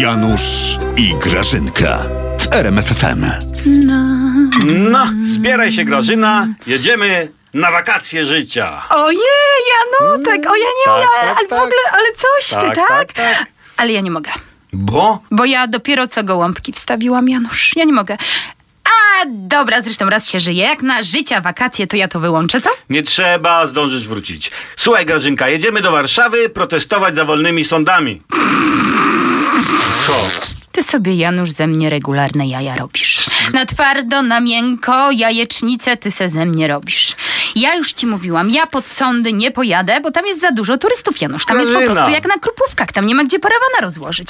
Janusz 0.00 0.76
i 0.96 1.14
Grażynka 1.14 1.98
w 2.40 2.54
RMFFM. 2.54 3.24
No, 4.66 5.06
zbieraj 5.24 5.72
się 5.72 5.84
Grażyna, 5.84 6.48
jedziemy 6.66 7.32
na 7.54 7.70
wakacje 7.70 8.26
życia. 8.26 8.82
Ojej, 8.90 9.20
Janutek, 10.00 10.50
o 10.50 10.56
ja 10.56 10.64
nie 10.64 10.84
Tak, 10.84 10.94
mogę, 10.94 11.06
ale, 11.20 11.28
tak, 11.28 11.36
ale 11.38 11.46
w 11.46 11.50
tak. 11.50 11.58
ogóle, 11.58 11.80
ale 11.92 12.06
coś 12.12 12.48
ty, 12.48 12.76
Tak, 12.76 12.88
tak? 12.88 13.12
tak. 13.12 13.46
Ale 13.76 13.92
ja 13.92 14.00
nie 14.00 14.10
mogę, 14.10 14.30
Bo? 14.72 15.22
bo 15.30 15.44
ja 15.44 15.66
dopiero 15.66 16.06
co 16.06 16.24
gołąbki 16.24 16.72
wstawiłam, 16.72 17.28
Janusz. 17.28 17.72
Ja 17.76 17.84
nie 17.84 17.92
mogę. 17.92 18.16
A 18.84 19.24
dobra, 19.28 19.80
zresztą 19.80 20.10
raz 20.10 20.28
się 20.30 20.40
żyje. 20.40 20.64
Jak 20.64 20.82
na 20.82 21.02
życia, 21.02 21.40
wakacje, 21.40 21.86
to 21.86 21.96
ja 21.96 22.08
to 22.08 22.20
wyłączę, 22.20 22.60
co? 22.60 22.70
Nie 22.90 23.02
trzeba, 23.02 23.66
zdążysz 23.66 24.08
wrócić. 24.08 24.50
Słuchaj 24.76 25.06
Grażynka, 25.06 25.48
jedziemy 25.48 25.80
do 25.82 25.92
Warszawy 25.92 26.48
protestować 26.48 27.14
za 27.14 27.24
wolnymi 27.24 27.64
sądami. 27.64 28.22
Co? 30.06 30.12
Ty 30.72 30.82
sobie, 30.82 31.14
Janusz, 31.14 31.50
ze 31.50 31.66
mnie 31.66 31.90
regularne 31.90 32.46
jaja 32.46 32.76
robisz. 32.76 33.30
Na 33.52 33.66
twardo, 33.66 34.22
na 34.22 34.40
miękko, 34.40 35.10
jajecznicę 35.10 35.96
ty 35.96 36.10
se 36.10 36.28
ze 36.28 36.46
mnie 36.46 36.68
robisz. 36.68 37.16
Ja 37.54 37.74
już 37.74 37.92
ci 37.92 38.06
mówiłam, 38.06 38.50
ja 38.50 38.66
pod 38.66 38.88
sądy 38.88 39.32
nie 39.32 39.50
pojadę, 39.50 40.00
bo 40.00 40.10
tam 40.10 40.26
jest 40.26 40.40
za 40.40 40.50
dużo 40.50 40.78
turystów, 40.78 41.20
Janusz. 41.20 41.46
Tam 41.46 41.58
jest 41.60 41.72
po 41.72 41.80
prostu 41.80 42.10
jak 42.10 42.24
na 42.28 42.34
krupówkach, 42.38 42.92
tam 42.92 43.06
nie 43.06 43.14
ma 43.14 43.24
gdzie 43.24 43.38
parawana 43.38 43.80
rozłożyć. 43.80 44.28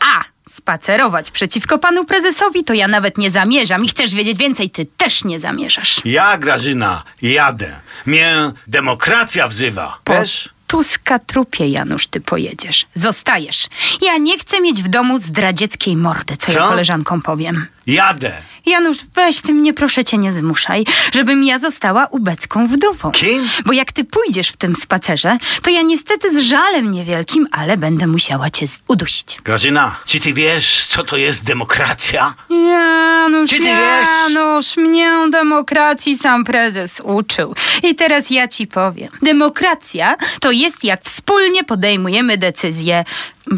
A 0.00 0.24
spacerować 0.50 1.30
przeciwko 1.30 1.78
panu 1.78 2.04
prezesowi 2.04 2.64
to 2.64 2.74
ja 2.74 2.88
nawet 2.88 3.18
nie 3.18 3.30
zamierzam. 3.30 3.84
I 3.84 3.88
chcesz 3.88 4.14
wiedzieć 4.14 4.38
więcej, 4.38 4.70
ty 4.70 4.86
też 4.96 5.24
nie 5.24 5.40
zamierzasz. 5.40 6.00
Ja, 6.04 6.38
Grażyna, 6.38 7.02
jadę. 7.22 7.80
Mnie 8.06 8.52
demokracja 8.66 9.48
wzywa. 9.48 9.98
Wiesz? 10.08 10.55
Tuska 10.66 11.18
trupie, 11.18 11.68
Janusz, 11.68 12.06
ty 12.06 12.20
pojedziesz. 12.20 12.86
Zostajesz. 12.94 13.66
Ja 14.02 14.16
nie 14.16 14.38
chcę 14.38 14.60
mieć 14.60 14.82
w 14.82 14.88
domu 14.88 15.18
zdradzieckiej 15.18 15.96
mordy, 15.96 16.36
co, 16.36 16.52
ja 16.52 16.58
Co? 16.58 16.68
koleżankom 16.68 17.22
powiem. 17.22 17.66
Jadę. 17.86 18.42
Janusz, 18.66 18.98
weź 19.14 19.40
ty 19.40 19.54
mnie, 19.54 19.74
proszę 19.74 20.04
cię, 20.04 20.18
nie 20.18 20.32
zmuszaj, 20.32 20.84
żebym 21.14 21.44
ja 21.44 21.58
została 21.58 22.06
ubecką 22.06 22.66
wdową. 22.66 23.10
Kim? 23.10 23.48
Bo 23.66 23.72
jak 23.72 23.92
ty 23.92 24.04
pójdziesz 24.04 24.48
w 24.48 24.56
tym 24.56 24.76
spacerze, 24.76 25.38
to 25.62 25.70
ja 25.70 25.82
niestety 25.82 26.34
z 26.34 26.44
żalem 26.48 26.90
niewielkim, 26.90 27.48
ale 27.52 27.76
będę 27.76 28.06
musiała 28.06 28.50
cię 28.50 28.66
udusić. 28.88 29.38
Grażyna, 29.44 29.96
czy 30.04 30.20
ty 30.20 30.32
wiesz, 30.32 30.86
co 30.86 31.02
to 31.04 31.16
jest 31.16 31.44
demokracja? 31.44 32.34
Janusz, 32.50 33.50
Czy 33.50 33.56
ty 33.56 33.62
wiesz? 33.62 34.08
Janusz, 34.34 34.76
mnie 34.76 35.10
demokracji 35.30 36.18
sam 36.18 36.44
prezes 36.44 37.00
uczył. 37.04 37.54
I 37.82 37.94
teraz 37.94 38.30
ja 38.30 38.48
ci 38.48 38.66
powiem. 38.66 39.08
Demokracja 39.22 40.16
to 40.40 40.50
jest 40.50 40.84
jak 40.84 41.02
wspólnie 41.02 41.64
podejmujemy 41.64 42.38
decyzję 42.38 43.04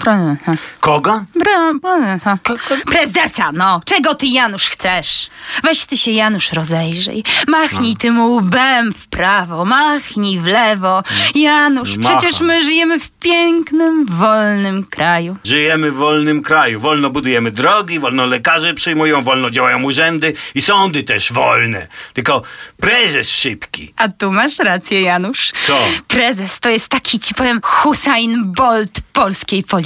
prezesa. 0.00 0.56
Kogo? 0.80 1.24
Pre- 1.40 1.80
Prezesa. 1.80 2.38
Prezesa, 2.86 3.52
no. 3.52 3.80
Czego 3.84 4.14
ty, 4.14 4.26
Janusz, 4.26 4.68
chcesz? 4.68 5.30
Weź 5.62 5.84
ty 5.84 5.96
się, 5.96 6.10
Janusz, 6.10 6.52
rozejrzyj. 6.52 7.24
Machnij 7.48 7.92
No. 7.92 7.98
tym 7.98 8.20
łbem 8.20 8.92
w 8.92 9.06
prawo, 9.08 9.64
machnij 9.64 10.40
w 10.40 10.46
lewo. 10.46 11.02
Janusz, 11.34 11.96
Macham. 11.96 12.18
przecież 12.18 12.40
my 12.40 12.62
żyjemy 12.64 13.00
w 13.00 13.10
pięknym, 13.10 14.06
wolnym 14.06 14.84
kraju. 14.84 15.36
Żyjemy 15.44 15.90
w 15.90 15.94
wolnym 15.94 16.42
kraju. 16.42 16.80
Wolno 16.80 17.10
budujemy 17.10 17.50
drogi, 17.50 17.98
wolno 18.00 18.26
lekarze 18.26 18.74
przyjmują, 18.74 19.22
wolno 19.22 19.50
działają 19.50 19.82
urzędy 19.82 20.32
i 20.54 20.62
sądy 20.62 21.02
też 21.02 21.32
wolne. 21.32 21.86
Tylko 22.14 22.42
prezes 22.80 23.28
szybki. 23.30 23.92
A 23.96 24.08
tu 24.08 24.32
masz 24.32 24.58
rację, 24.58 25.02
Janusz. 25.02 25.52
Co? 25.62 25.78
Prezes 26.08 26.60
to 26.60 26.68
jest 26.70 26.88
taki, 26.88 27.18
ci 27.20 27.34
powiem, 27.34 27.60
Hussein 27.64 28.52
Bolt 28.52 29.00
polskiej 29.12 29.64
polityki. 29.64 29.77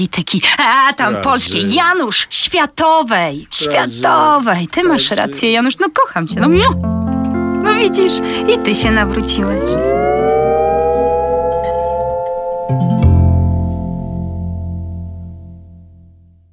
A 0.59 0.93
tam 0.93 1.13
Grażyna. 1.13 1.21
polskiej. 1.31 1.73
Janusz, 1.73 2.27
światowej. 2.31 3.49
Światowej. 3.51 4.69
Ty 4.69 4.85
masz 4.85 5.11
rację, 5.11 5.53
Janusz. 5.53 5.79
No 5.81 5.87
kocham 5.95 6.29
cię. 6.29 6.41
No, 6.41 6.49
no 7.63 7.75
widzisz, 7.75 8.13
i 8.55 8.59
ty 8.59 8.75
się 8.75 8.91
nawróciłeś. 8.91 9.71